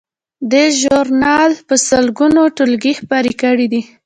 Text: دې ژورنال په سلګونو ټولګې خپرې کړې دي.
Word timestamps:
دې 0.51 0.65
ژورنال 0.79 1.51
په 1.67 1.75
سلګونو 1.87 2.41
ټولګې 2.57 2.93
خپرې 2.99 3.33
کړې 3.41 3.67
دي. 3.73 3.81